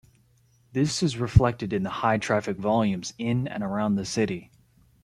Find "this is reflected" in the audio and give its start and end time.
0.73-1.71